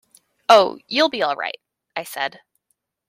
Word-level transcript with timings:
"Oh, 0.49 0.79
you'll 0.87 1.09
be 1.11 1.21
all 1.21 1.35
right," 1.35 1.61
I 1.95 2.01
said. 2.05 2.39